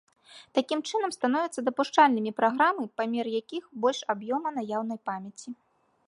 [0.57, 5.49] Такім чынам становяцца дапушчальнымі праграмы, памер якіх больш аб'ёма наяўнай памяці.